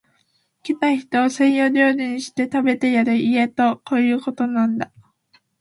[0.63, 4.91] 来た人を西洋料理にして、食べてやる家とこういうことなんだ